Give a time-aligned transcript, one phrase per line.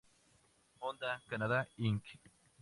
[0.79, 2.17] Honda Canadá Inc.